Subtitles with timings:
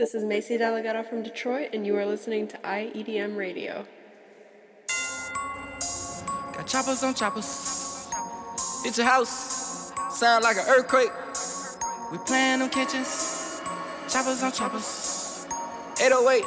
[0.00, 3.84] This is Maci Delaghetto from Detroit, and you are listening to IEDM Radio.
[6.54, 8.08] Got choppers on choppers.
[8.82, 9.92] Hit your house.
[10.10, 11.10] Sound like an earthquake.
[12.10, 13.60] We playing them kitchens.
[14.08, 15.46] Choppers on choppers.
[16.00, 16.44] 808.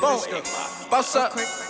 [0.00, 0.42] Boom.
[0.88, 1.63] Boss up.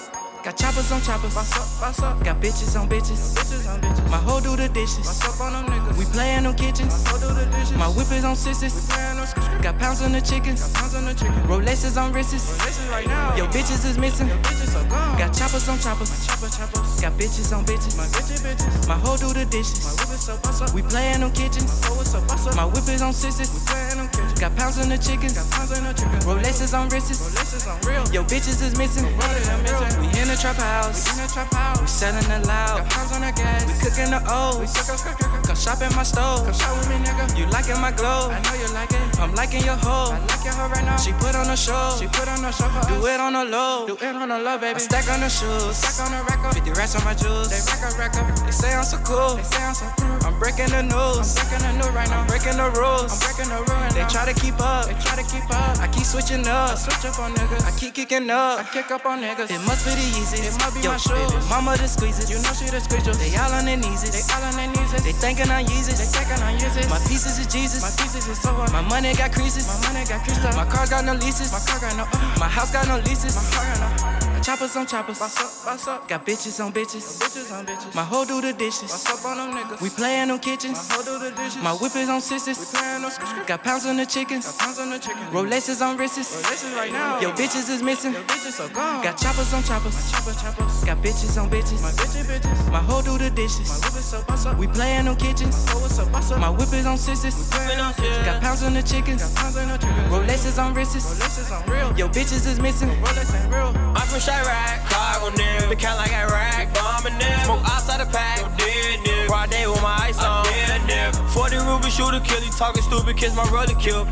[0.45, 1.33] Got choppers on choppers.
[1.33, 2.23] Boss up, boss up.
[2.23, 3.33] Got bitches on bitches.
[3.33, 4.11] Bitches on bitches.
[4.11, 5.09] My hoe do the dishes.
[5.09, 5.97] Boss up on them niggas.
[5.97, 6.93] We playin' them kitchens.
[7.09, 7.73] My do the dishes.
[7.73, 8.77] My whip is on sisters.
[8.77, 10.61] We Got pounds on the chickens.
[10.61, 11.33] Got pounds on the chicken.
[11.49, 12.45] Rolexes on wrists.
[12.45, 13.35] Rolexes right now.
[13.37, 14.29] Yo bitches is missing.
[14.29, 15.17] Yo bitches are gone.
[15.17, 16.13] Got choppers on choppers.
[16.13, 17.01] My chopper choppers.
[17.01, 17.97] Got bitches on bitches.
[17.97, 18.87] My bitches bitches.
[18.87, 19.81] My hoe do the dishes.
[19.81, 20.75] My whip is so boss up.
[20.77, 21.73] We playin' them kitchens.
[21.89, 22.55] My is so boss up.
[22.55, 23.49] My whip is on sisters.
[23.49, 24.37] We playin' them kitchens.
[24.37, 25.41] Got pounds on the chickens.
[25.41, 26.21] Got pounds on the chicken.
[26.29, 27.17] Rolexes on wrists.
[27.17, 28.05] Rolexes on real.
[28.13, 29.09] Yo bitches is missing.
[29.09, 31.07] We in the trap house.
[31.07, 31.81] We in the trap house.
[31.81, 32.83] We selling the loud.
[32.83, 33.63] Got pounds on the gas.
[33.71, 34.59] We cooking the O's.
[34.59, 36.43] We cook, cook, cook, Come shop at my store.
[36.43, 37.25] Come shop with me, nigga.
[37.39, 38.31] You liking my glow?
[38.35, 39.21] I know you like it.
[39.21, 40.11] I'm liking your hoe.
[40.11, 40.97] I like your hoe right now.
[40.99, 41.95] She put on a show.
[42.01, 43.15] She put on a show for Do us.
[43.15, 43.87] it on the low.
[43.87, 44.75] Do it on the low, baby.
[44.75, 45.77] I stack on the shoes.
[45.77, 46.55] Stack on the record.
[46.55, 47.51] 50 racks on my jewels.
[47.55, 48.27] They rack a record.
[48.43, 49.37] They say I'm so cool.
[49.39, 50.19] They say I'm so cool.
[50.27, 51.37] I'm breaking the news.
[51.39, 52.21] I'm breaking the news right now.
[52.21, 53.13] I'm breaking the rules.
[53.13, 53.93] I'm breaking the rules.
[53.95, 54.91] They try to keep up.
[54.91, 55.79] They try to keep up.
[55.79, 56.75] I keep switching up.
[56.75, 57.63] I switch up on niggas.
[57.63, 58.59] I keep kicking up.
[58.59, 59.53] I kick up on niggas.
[59.55, 60.49] It must be the Yeezys.
[60.49, 61.49] It must be Yo, my shoes.
[61.49, 62.31] Mama the squeezes.
[62.31, 63.19] You know she the squeezes.
[63.19, 64.01] They all on their knees.
[64.09, 64.91] They all on their knees.
[65.05, 66.01] They thinking I'm Yeezys.
[66.01, 66.89] They thinking I'm Yeezys.
[66.89, 67.83] My pieces is Jesus.
[67.83, 68.73] My pieces is so hard.
[68.73, 69.69] My money got creases.
[69.69, 70.57] My money got creases.
[70.57, 71.53] My car got no leases.
[71.53, 72.05] My car got no.
[72.09, 73.37] Uh, my house got no leases.
[73.37, 74.34] My car got no.
[74.45, 75.19] Choppers on choppers.
[75.21, 75.73] What's up?
[75.73, 76.07] What's up?
[76.07, 77.17] Got bitches on bitches.
[77.17, 77.95] Bitches on bitches.
[77.95, 78.93] My hoe do the dishes.
[78.93, 79.81] What's up on them niggas?
[79.81, 80.77] We playin' them kitchens.
[80.77, 81.63] My hoe do the dishes.
[81.63, 82.59] My whip is on sisters.
[82.61, 84.45] We playin' them Got pounds on the chickens.
[84.45, 85.23] Got pounds on the chicken.
[85.33, 86.19] Rolexes on wrists.
[86.37, 87.21] Rolexes right now.
[87.21, 88.13] Yo bitches is missing.
[88.13, 89.03] Yo bitches are gone.
[89.03, 89.95] Got choppers on choppers.
[89.95, 90.85] My chopper choppers.
[90.85, 91.81] Got bitches on bitches.
[91.81, 92.71] My bitches bitches.
[92.71, 93.69] My hoe do the dishes.
[93.73, 94.59] My whip is up.
[94.59, 95.67] We playin' them kitchens.
[95.67, 96.41] My hoe is so up.
[96.41, 97.35] My whip is on sisters.
[97.35, 98.25] On sisters.
[98.25, 99.23] Got pounds on the chickens.
[99.23, 100.09] Got pounds on the chickens.
[100.13, 100.97] Rolexes on wrists.
[100.97, 101.97] Rolexes on real.
[101.99, 102.91] Yo bitches is missing.
[103.03, 103.73] Rolex ain't real.
[103.95, 104.87] I'm from Chiraq.
[104.89, 105.69] Car on them.
[105.69, 106.75] Been count like I rack.
[106.75, 107.45] Bombing them.
[107.45, 108.43] Smoke outside the pack.
[108.43, 109.27] No dead nigga.
[109.27, 110.45] Broad day with my ice on.
[110.45, 111.31] Dead nigga.
[111.31, 112.41] 40 Ruby shooter kill.
[112.41, 113.17] He talking stupid.
[113.17, 114.07] Kiss my brother kill.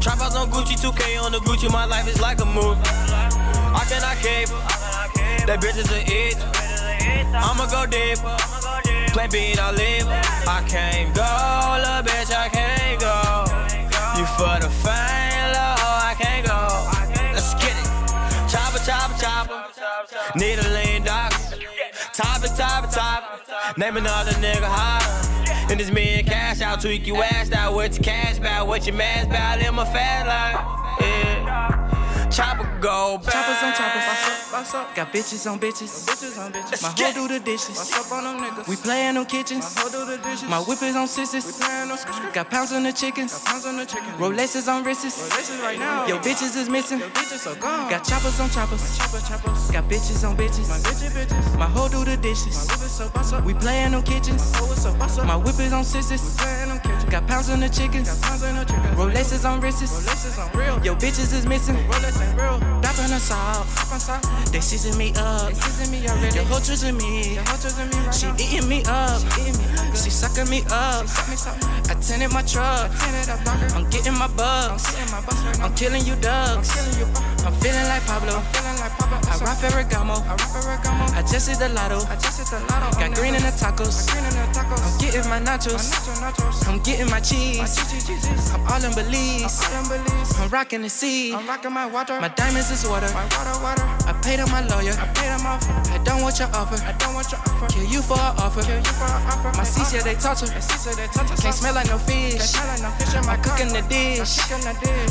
[0.00, 1.70] Trap house on Gucci, 2K on the Gucci.
[1.70, 2.80] My life is like a movie.
[2.84, 4.48] I cannot cape.
[5.46, 6.36] That bitch is an it.
[7.34, 8.95] I'ma go deep.
[9.16, 10.06] Plan B, I live.
[10.46, 11.24] I can't go,
[11.80, 13.48] little bitch, I can't go.
[14.12, 16.60] You for the fame, low, I can't go.
[17.32, 17.88] Let's get it.
[18.46, 20.38] Chopper, chopper, chopper.
[20.38, 21.32] Need a lean dog.
[22.12, 25.66] Top it, top it, top Name another nigga high.
[25.70, 27.72] And this me and cash out, tweak you ass out.
[27.72, 30.85] What your cash bout, what your mask bout, in my fat life.
[32.36, 33.32] Chopper go back.
[33.32, 34.04] Choppers on choppers.
[34.04, 34.52] What's up?
[34.52, 34.94] What's up?
[34.94, 36.04] Got bitches on bitches.
[36.04, 36.82] Bitches on bitches.
[36.82, 37.78] My hoe do the dishes.
[37.78, 38.68] What's up on them niggas?
[38.68, 39.64] We playin' them kitchens.
[39.74, 40.44] My hoe do the dishes.
[40.44, 41.46] My whip is on sisters.
[41.46, 41.96] We playin' them
[42.34, 43.32] Got pounds on the chickens.
[43.32, 44.12] Got pounds on the chicken.
[44.20, 45.16] Rolexes on wrists.
[45.16, 46.06] Rolexes right now.
[46.06, 47.00] Yo bitches is missing.
[47.00, 47.88] Yo bitches are gone.
[47.88, 48.84] Got choppers on choppers.
[48.84, 49.70] My chopper choppers.
[49.70, 50.68] Got bitches on bitches.
[50.68, 51.58] My bitches bitches.
[51.58, 52.68] My hoe do the dishes.
[52.68, 53.44] My whip is so boss up.
[53.44, 54.52] We playin' them kitchens.
[54.52, 55.24] My hoe is so boss up.
[55.24, 56.20] My whip is on sisters.
[56.20, 57.04] We playin' them kitchens.
[57.06, 58.12] Got pounds on the chickens.
[58.12, 58.94] Got pounds on the chickens.
[59.00, 59.88] Rolexes on wrists.
[59.88, 60.84] Rolexes on real.
[60.84, 61.76] Yo bitches is missing.
[61.88, 62.58] Rolex ain't real.
[62.58, 63.20] Drop on the.
[64.52, 65.48] They season me up.
[65.48, 66.34] They season me already.
[66.34, 67.38] Your hoe choosing me.
[68.12, 69.20] She eating me up.
[69.94, 71.06] She sucking me up.
[71.88, 72.90] I tinted my truck.
[73.74, 74.84] I'm getting my bugs.
[75.60, 76.76] I'm killing you ducks.
[77.44, 78.36] I'm feeling like Pablo.
[78.36, 80.16] I rap Ferragamo.
[81.16, 82.00] I just hit the lotto.
[82.98, 84.08] Got green in the tacos.
[84.16, 85.92] I'm getting my nachos.
[86.68, 87.78] I'm getting my cheese.
[88.52, 89.60] I'm all in Belize.
[90.38, 91.34] I'm rocking the sea.
[91.34, 92.15] I'm rocking my water.
[92.20, 93.08] My diamonds is water.
[93.12, 93.84] My water, water.
[94.08, 94.96] I paid on my lawyer.
[94.96, 95.60] I paid him off.
[95.92, 96.80] I don't want your offer.
[96.84, 97.68] I don't want your offer.
[97.68, 98.62] Kill you for an offer.
[98.62, 99.52] Kill you for an offer.
[99.52, 100.48] My yeah, they torture.
[100.48, 101.36] They torture.
[101.36, 102.40] Can't smell like no fish.
[102.40, 104.40] Can't smell like no fish in my cooking the dish.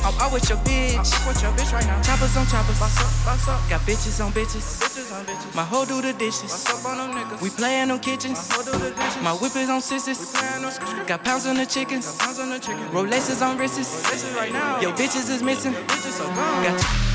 [0.01, 0.97] I'm out with your bitch.
[0.97, 2.01] I'm with your bitch right now.
[2.01, 2.79] Choppers on choppers.
[2.79, 3.69] Boss up, boss up.
[3.69, 4.65] Got bitches on bitches.
[4.81, 5.55] Bitches on bitches.
[5.55, 6.49] My hoe do the dishes.
[6.49, 7.41] Boss up on them niggas.
[7.41, 8.37] We playin' them kitchens.
[8.49, 9.21] My hoe do the dishes.
[9.21, 10.19] My whip is on sisters.
[10.19, 12.05] We them Got pounds on the chickens.
[12.05, 12.85] Got pounds on the chicken.
[12.89, 13.77] Rolexes on wrists.
[13.79, 14.81] Rolexes right now.
[14.81, 15.73] Yo, bitches is missing.
[15.73, 16.63] Yo, bitches are gone.
[16.63, 17.05] Got.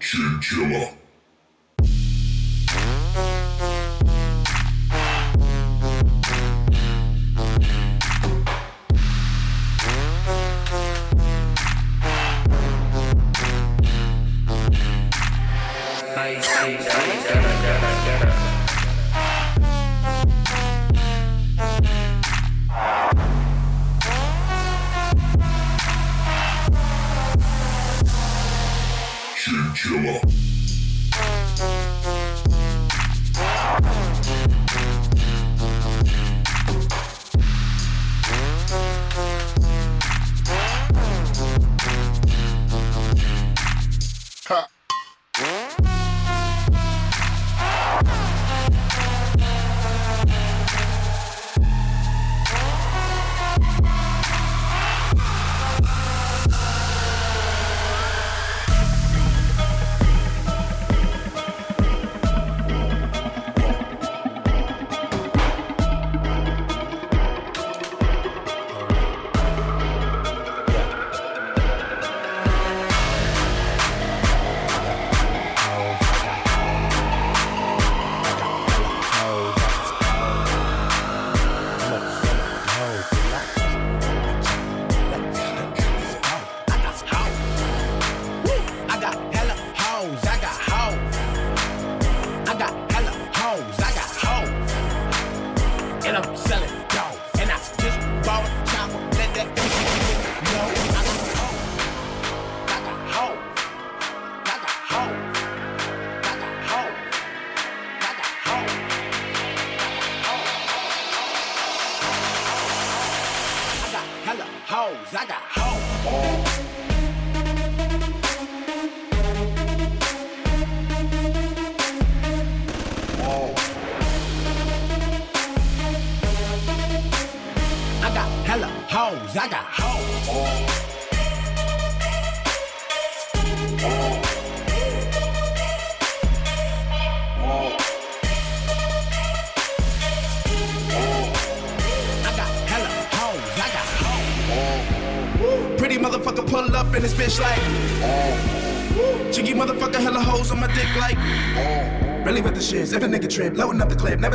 [0.00, 1.03] Chinchilla.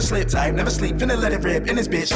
[0.10, 2.10] slip type, never sleep, finna let it rip in this bitch.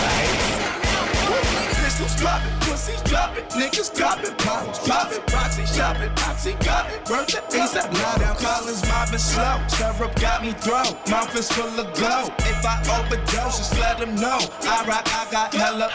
[1.78, 7.42] Pistols poppin', pussies droppin', niggas droppin', bottles poppin', proxy shoppin', oxy got it, worth the
[7.52, 11.94] piece up, now down collins mobbin' slow, syrup got me throw, mouth is full of
[11.94, 15.92] glow, if I overdose, just let them know, I rock, I got hella,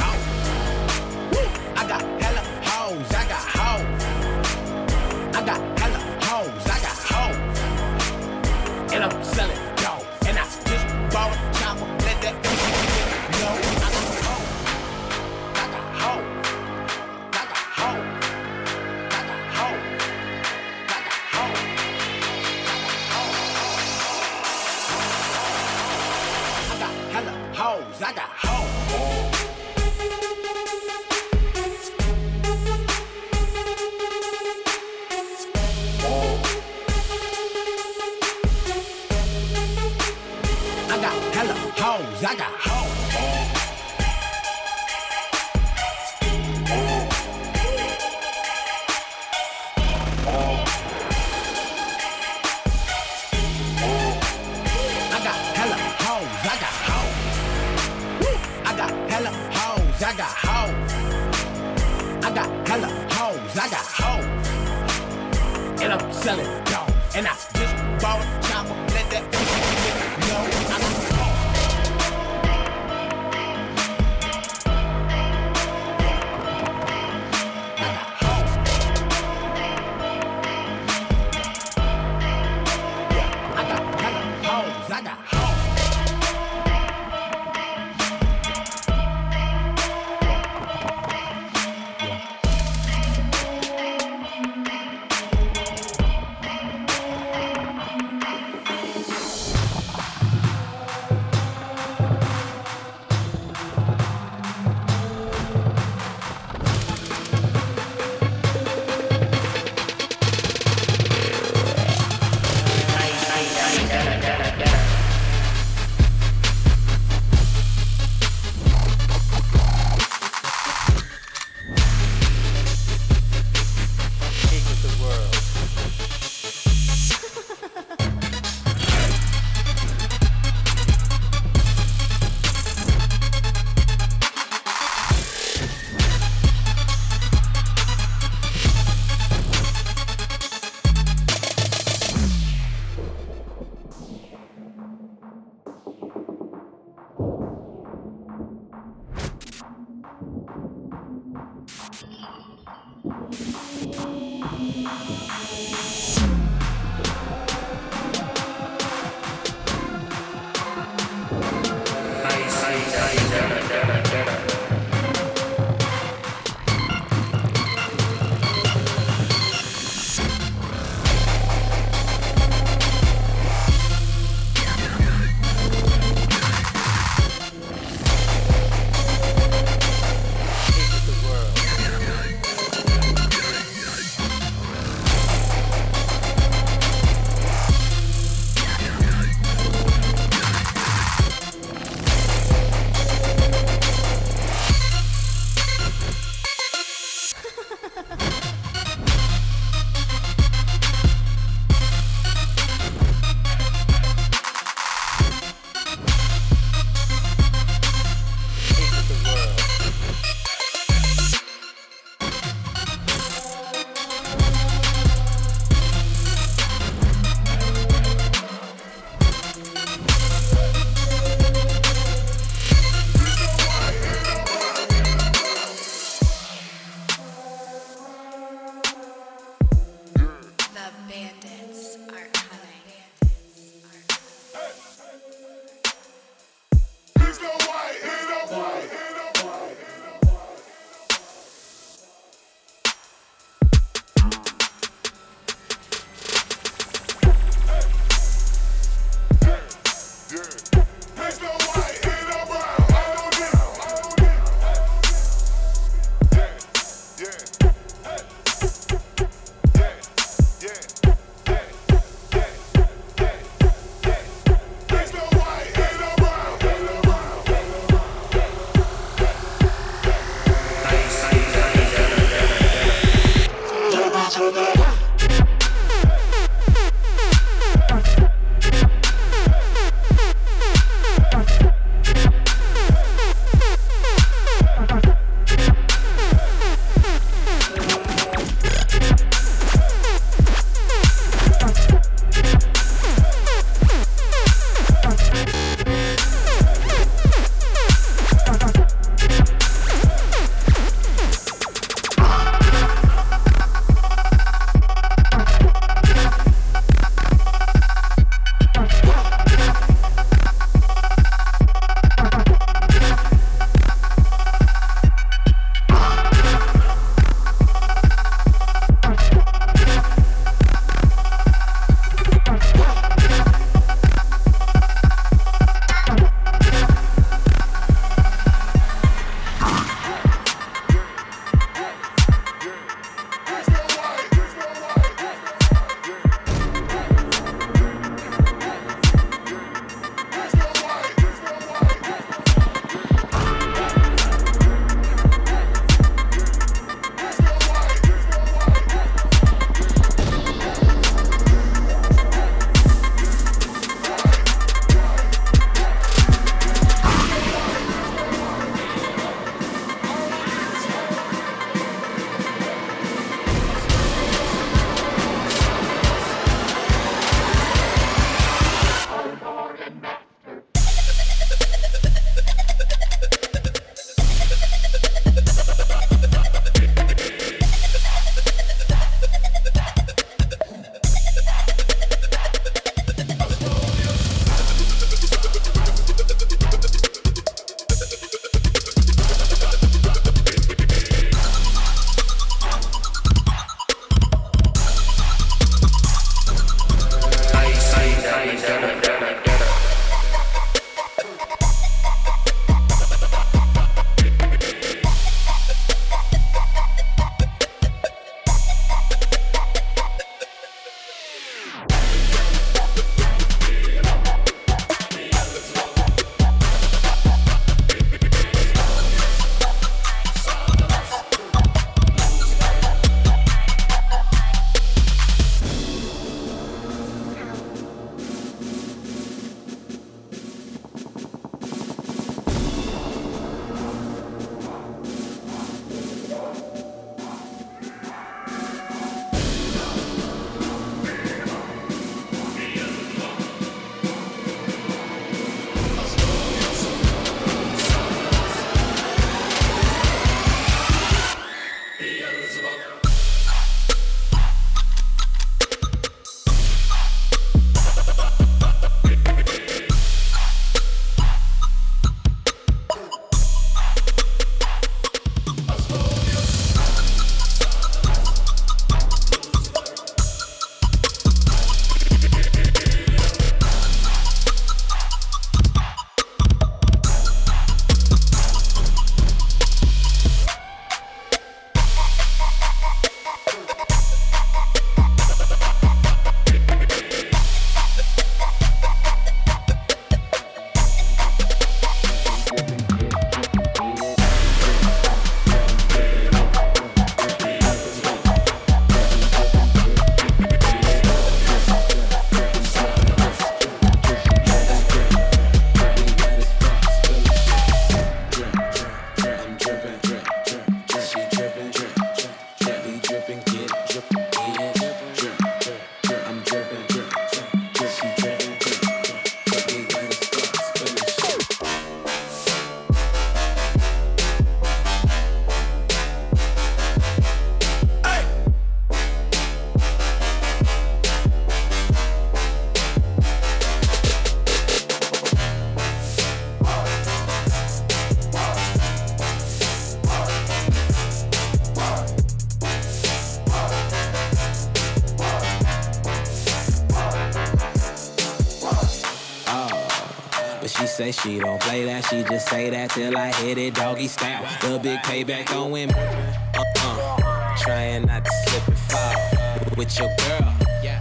[551.22, 554.44] she don't play that, she just say that till I hit it doggy style.
[554.60, 555.94] The big payback on women.
[555.96, 557.56] Uh-uh.
[557.58, 560.54] Trying not to slip and fall with your girl.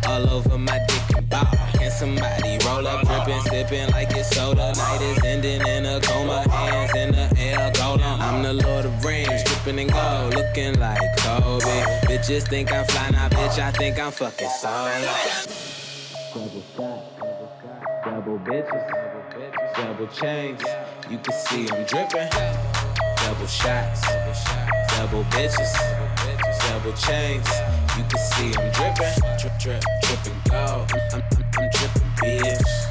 [0.07, 1.45] All over my dick and ball.
[1.73, 4.71] Can somebody roll up, dripping, sipping like it's soda?
[4.77, 8.21] Night is ending in a coma, hands in the air, gold on.
[8.21, 11.83] I'm the Lord of Rings, dripping in gold, looking like Kobe.
[12.07, 15.66] Bitches think I'm fly, now bitch, I think I'm fucking solo.
[20.07, 20.61] Double chains.
[21.09, 22.29] You can see I'm dripping.
[23.17, 24.01] Double shots,
[24.95, 25.73] double bitches,
[26.69, 27.47] double chains.
[27.97, 29.37] You can see I'm dripping.
[29.39, 30.91] Drip, drip, dripping gold.
[30.93, 31.23] I'm, I'm,
[31.57, 32.86] I'm, dripping, bitch.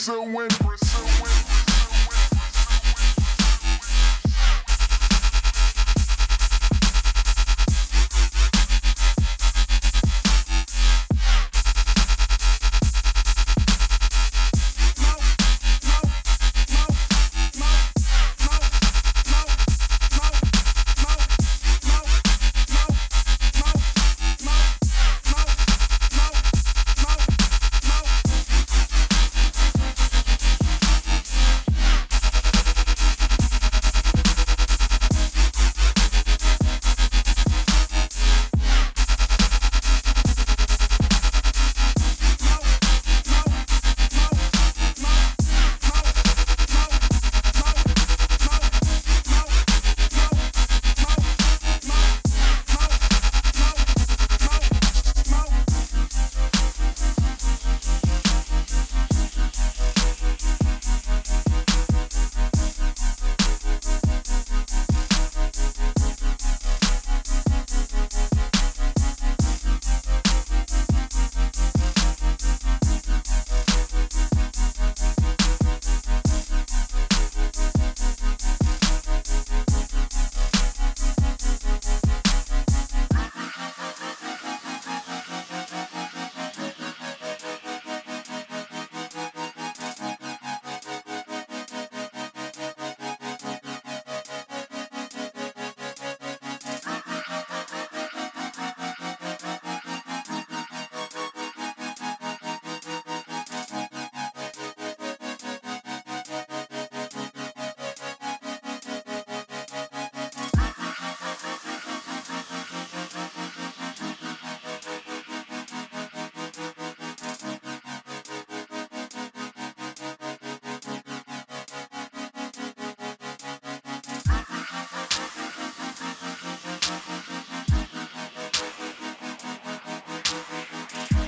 [0.00, 1.29] Pursuing, pursuing.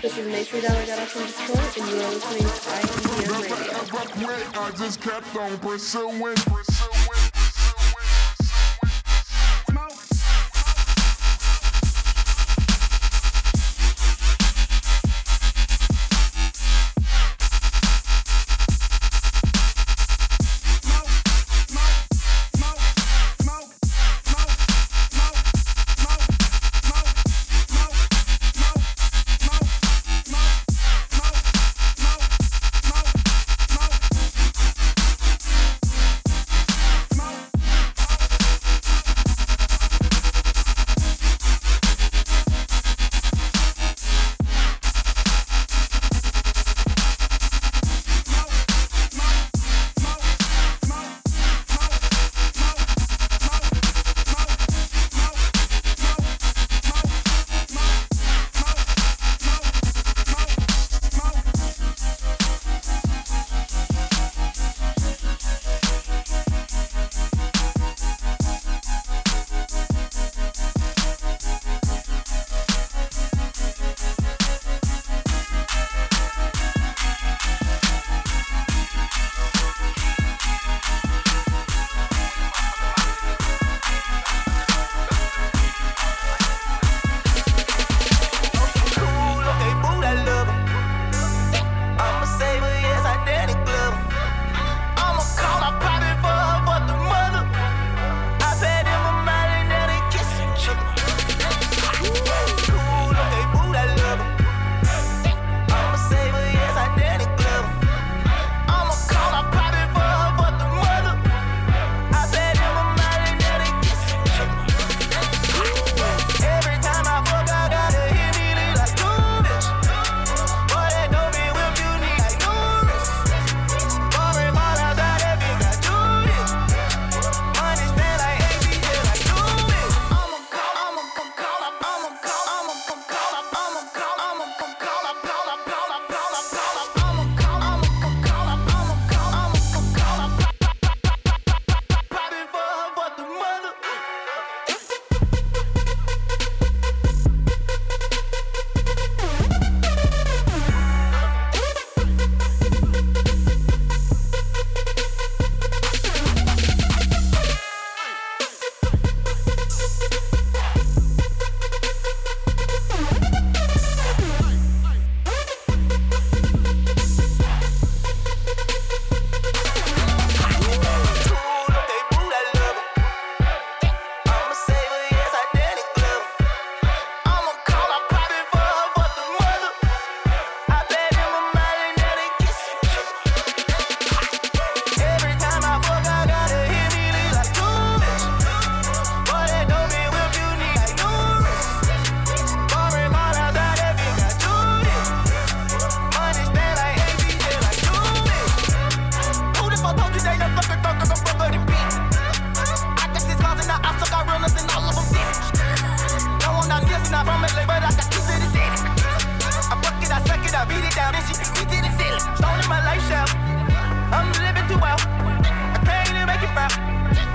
[0.02, 4.60] This is Maci Delaghetto from Detroit, and you are listening to IEDM Radio.
[4.60, 6.91] I just kept on pursuing, pursuing.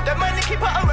[0.07, 0.86] The money keep her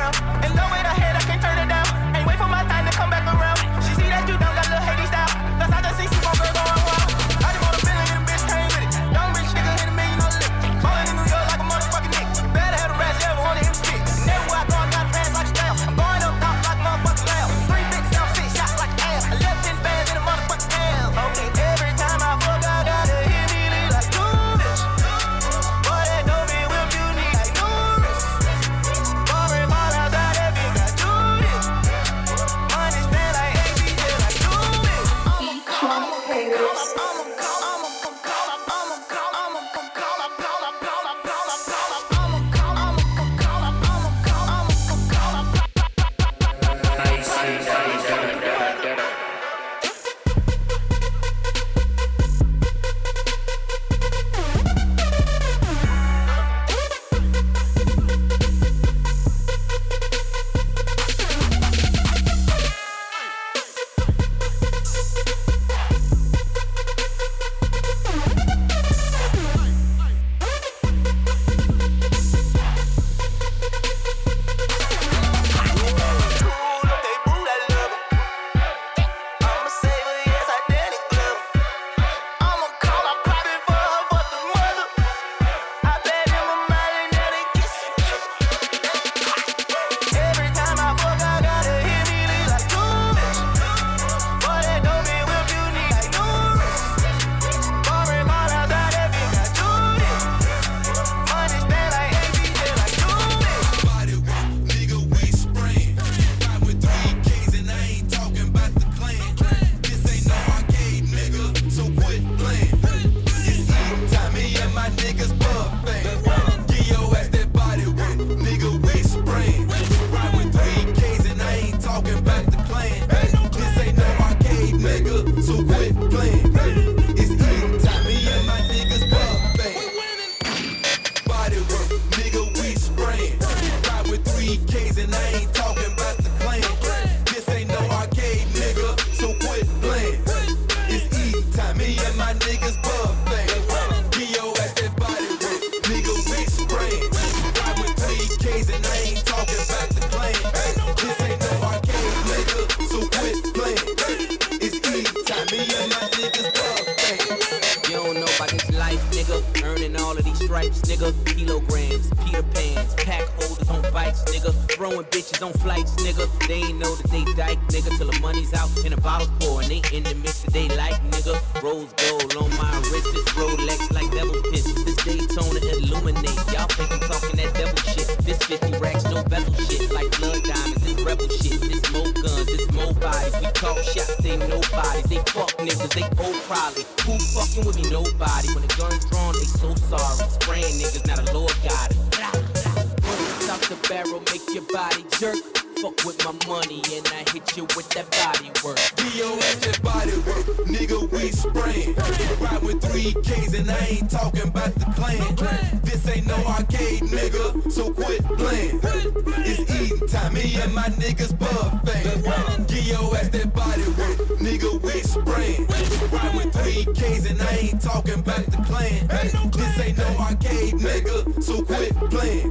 [219.14, 222.50] Hey, this ain't no arcade, nigga, so quit playing.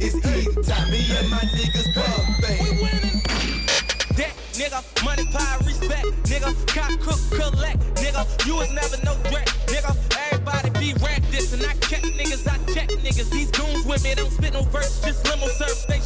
[0.00, 0.90] It's eating time.
[0.92, 3.22] Me and my niggas pub bang.
[4.14, 9.48] That nigga, money pie, respect, nigga, cop, cook, collect, nigga, you was never no threat,
[9.66, 9.90] nigga.
[10.30, 13.30] Everybody be rap this, and I check niggas, I check niggas.
[13.30, 15.84] These goons with me don't spit no verse, just limo serve.
[15.88, 15.98] They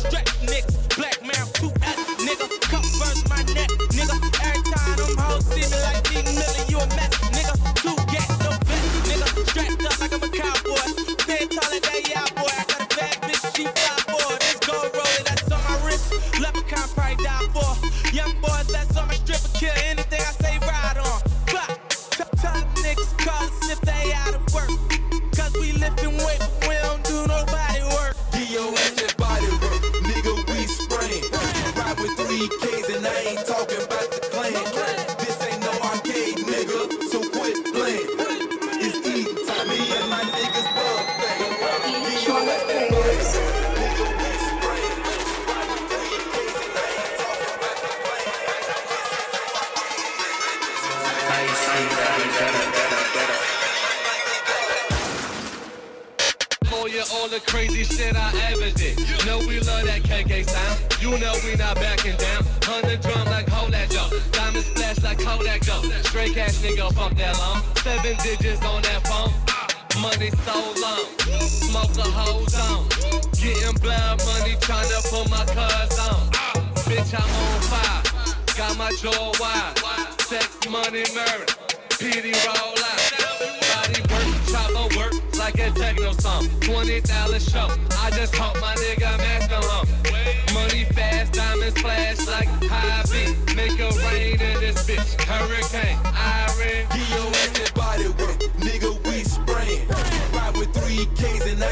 [101.17, 101.72] K's and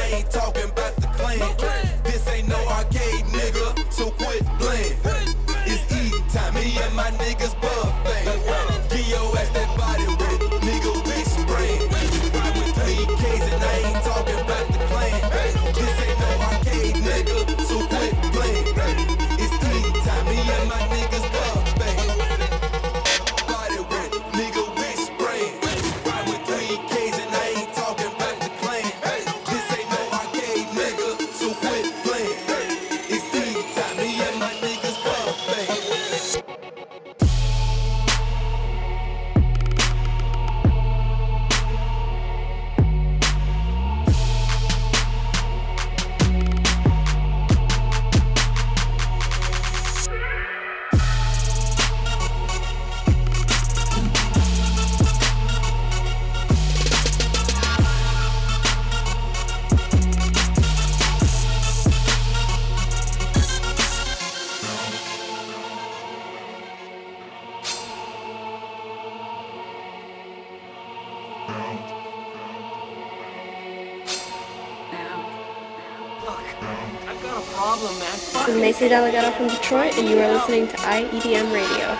[78.91, 81.90] Joe Delaghetto from Detroit, and you are listening to IEDM Radio.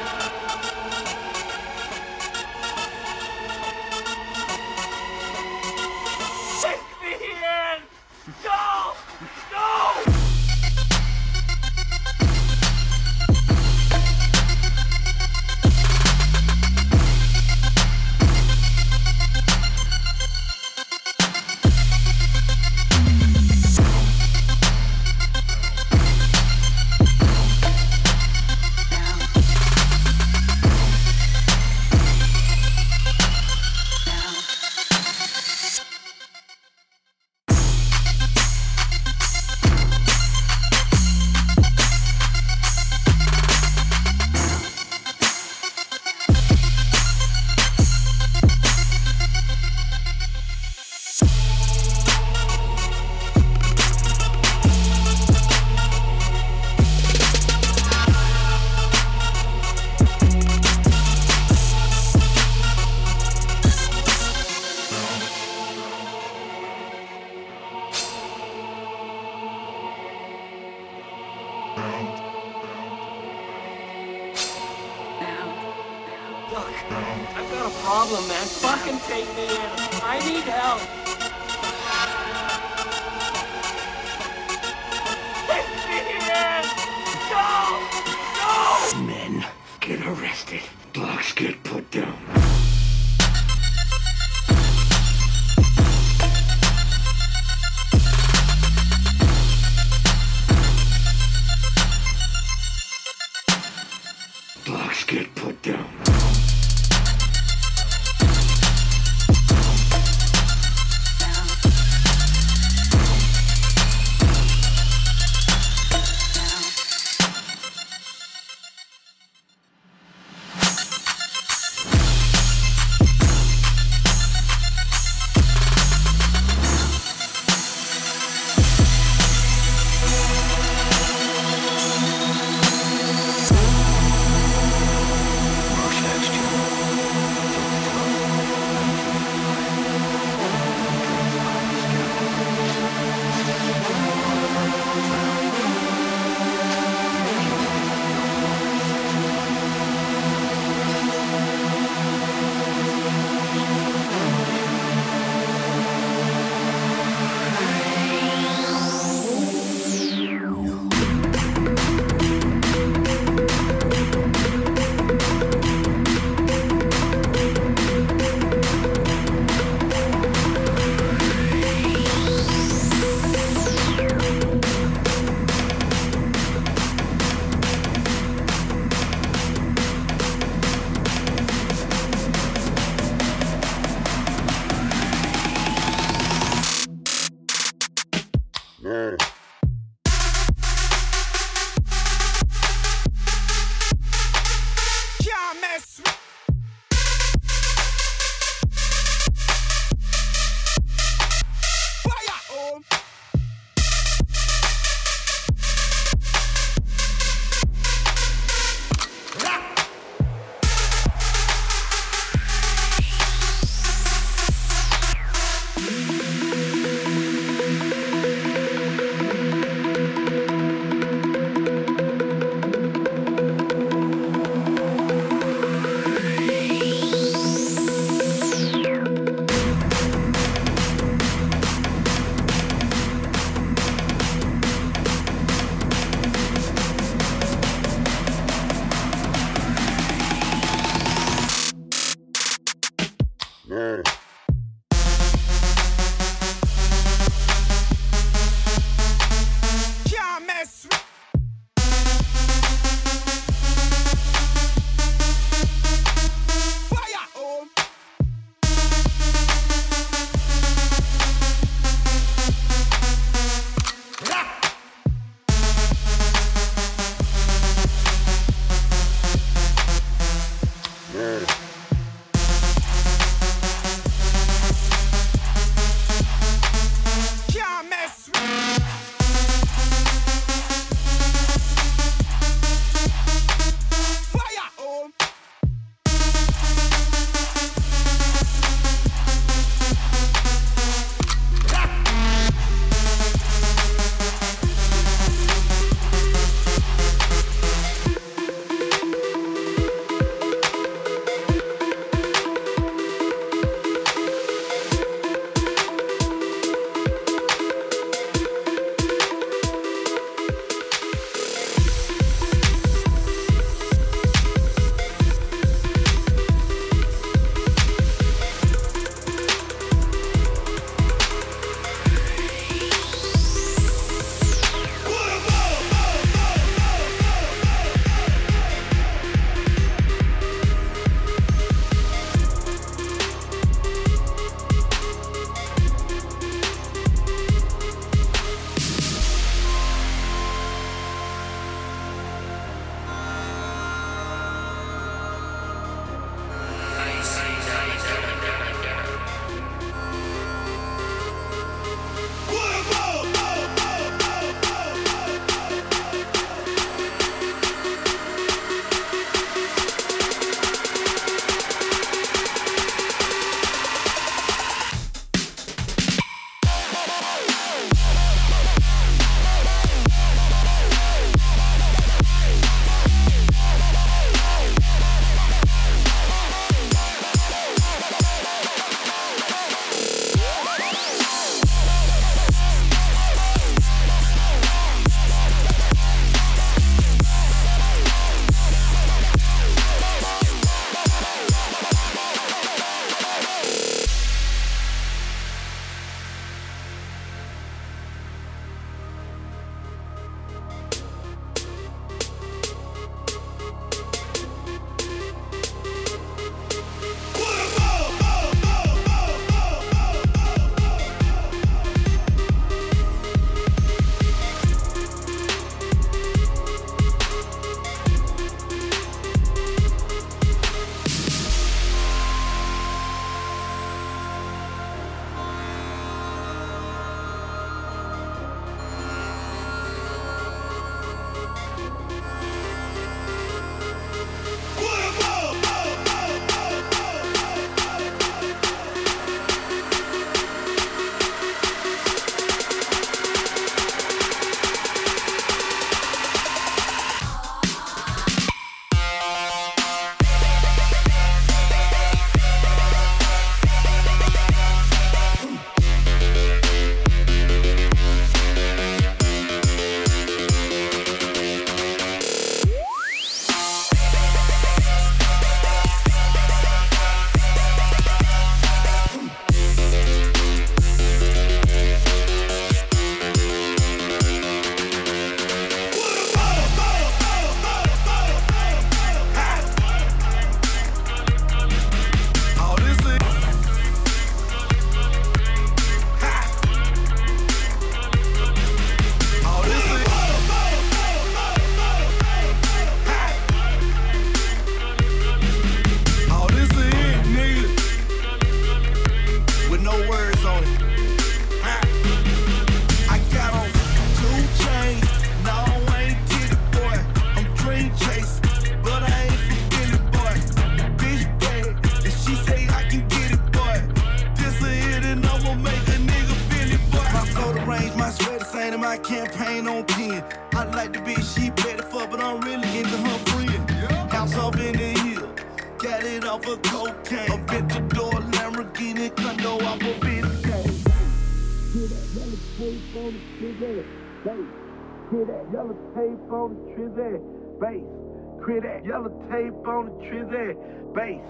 [538.91, 540.53] yellow tape on the tree there,
[540.93, 541.23] bass.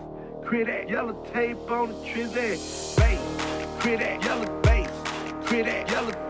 [0.44, 2.56] create that yellow tape on the tree there,
[2.98, 3.22] bass.
[3.80, 4.90] create that yellow bass.
[5.46, 6.21] create that yellow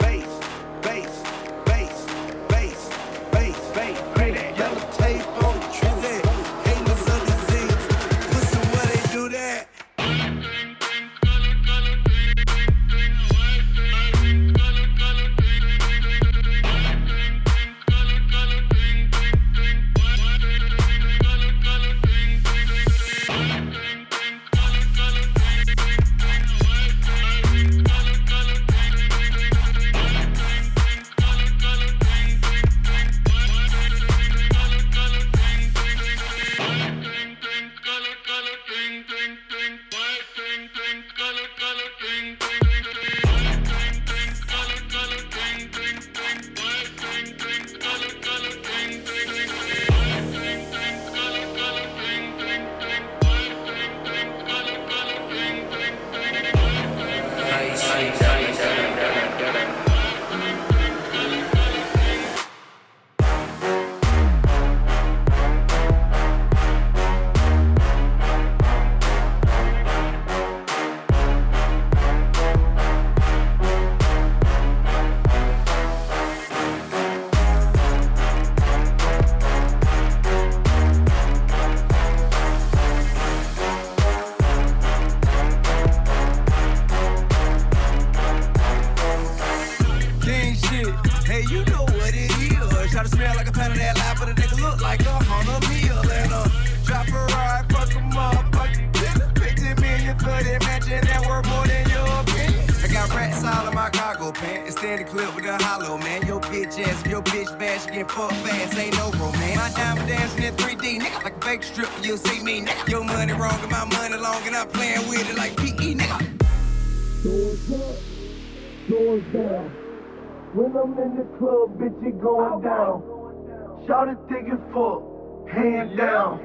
[123.87, 126.39] Y'all are digging for hand down,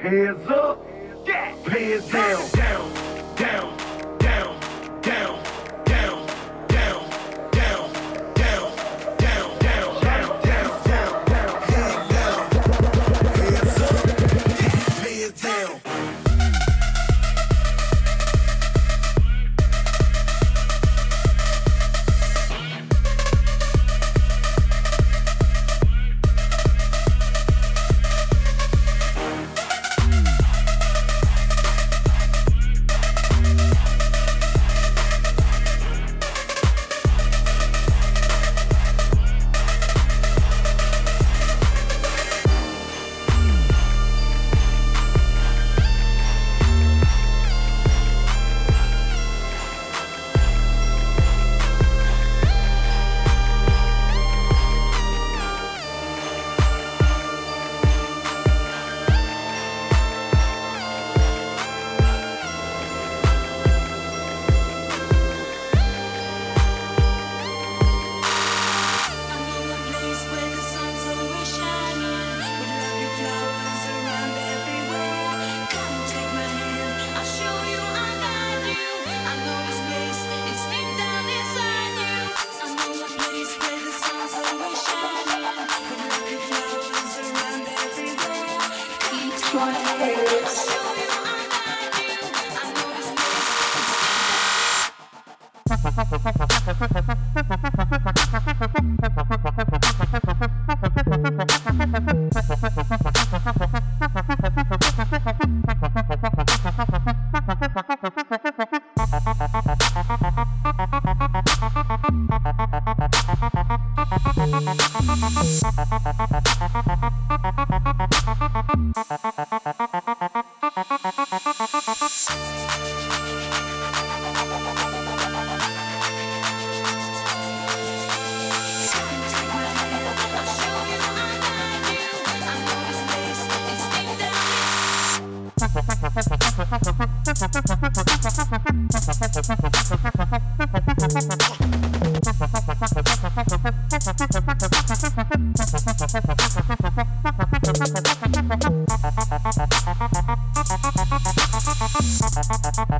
[0.00, 0.84] hands up,
[1.68, 2.43] hands down.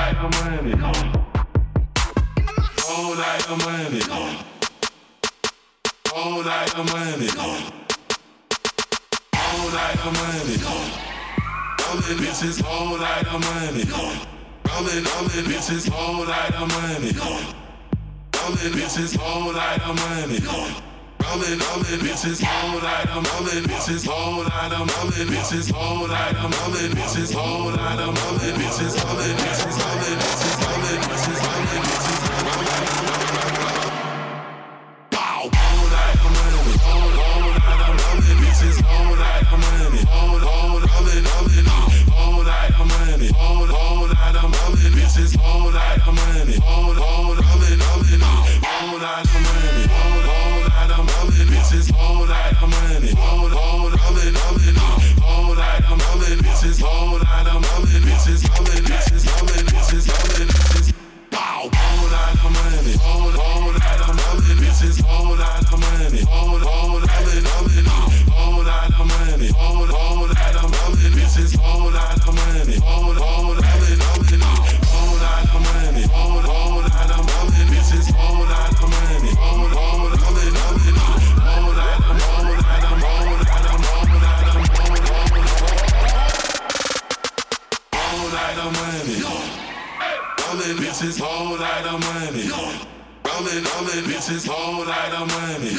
[0.08, 0.72] like the money.
[2.88, 4.00] Roll like the money.
[6.14, 7.28] Roll like the money.
[9.36, 10.56] Roll like the money.
[11.84, 13.84] Rollin' bitches, roll like the money.
[14.68, 17.12] Rollin', rollin' bitches, roll like the money.
[18.34, 20.87] Rollin' bitches, roll like the money
[21.28, 25.12] all in, all in, bitches, all night, I'm all in, bitches, all night, I'm all
[25.12, 29.20] in, bitches, all night, I'm all in, bitches, all night, I'm all in, bitches, all
[29.20, 32.64] in, bitches, all in, bitches, all in, bitches, all in, bitches, all in,
[33.12, 33.76] bitches.
[35.10, 35.50] Bow.
[35.52, 40.80] All night, I'm running, all night, I'm running, bitches, all night, I'm running, all, all,
[40.80, 41.66] all in, all in,
[42.16, 46.57] all night, I'm running, all, all night, I'm running, bitches, all night, I'm running.
[56.78, 59.26] bitches, whole lot of mumbling bitches, mumbling bitches,
[59.66, 60.57] bitches, bitches.
[93.48, 95.72] in, I'm bitches whole lot of money.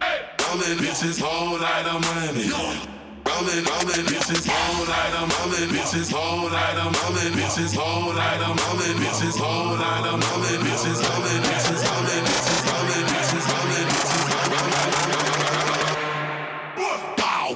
[0.00, 2.46] I'm bitches whole lot of money.
[3.26, 7.18] I'm in, I'm in bitches whole lot of I'm in bitches whole lot of I'm
[7.26, 11.24] in bitches whole lot of I'm in bitches whole lot of I'm in bitches I'm
[11.26, 14.24] in bitches I'm in bitches I'm in bitches I'm in bitches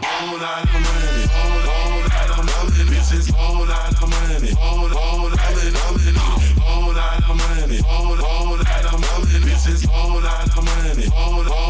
[0.01, 1.62] Whole lot of money, whole
[2.11, 3.26] lot of money, bitches.
[3.32, 6.18] Whole lot of money, whole whole lot of money,
[6.61, 8.47] whole lot of money, whole whole.
[9.69, 11.68] This is whole lot of money.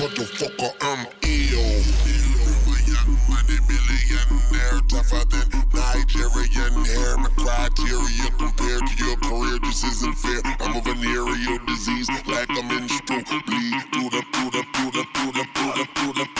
[0.00, 1.84] Motherfucker, I'm ill.
[2.66, 3.08] Billion,
[3.66, 7.16] billionaire, tougher than Nigerian hair.
[7.16, 10.40] My criteria compared to your career just isn't fair.
[10.60, 13.82] I'm a venereal disease, like a menstrual bleed.
[13.92, 15.46] Through the, the, the, the,
[16.04, 16.39] the, the.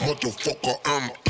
[0.00, 1.29] Motherfucker, I'm